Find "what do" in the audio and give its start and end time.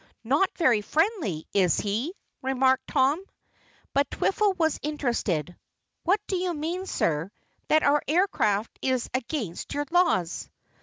6.05-6.37